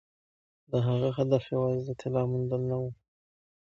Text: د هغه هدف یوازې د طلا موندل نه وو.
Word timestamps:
د 0.71 0.71
هغه 0.87 1.09
هدف 1.17 1.43
یوازې 1.53 1.81
د 1.85 1.91
طلا 2.01 2.21
موندل 2.31 2.61
نه 2.69 2.77
وو. 2.81 2.89